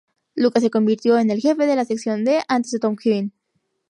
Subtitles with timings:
[0.33, 3.33] Lucas se convirtió en Jefe de la Sección D, antes que Tom Quinn.